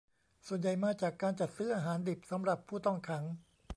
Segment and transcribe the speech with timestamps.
[0.47, 3.23] ส่วนใหญ่มาจากการจัดซื้ออาหารดิบสำหรับผู้ต้องขัง